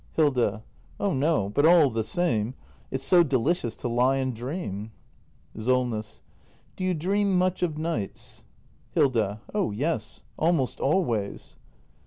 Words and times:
Hilda. 0.13 0.63
Oh 0.99 1.13
no! 1.13 1.49
But 1.49 1.63
all 1.63 1.91
the 1.91 2.03
same. 2.03 2.55
It's 2.89 3.03
so 3.03 3.21
delicious 3.21 3.75
to 3.75 3.87
lie 3.87 4.15
and 4.17 4.35
dream. 4.35 4.91
Solness. 5.55 6.23
Do 6.75 6.83
you 6.83 6.95
dream 6.95 7.37
much 7.37 7.61
of 7.61 7.77
nights? 7.77 8.45
Hilda. 8.93 9.41
Oh 9.53 9.69
yes! 9.69 10.23
Almost 10.39 10.79
always. 10.79 11.57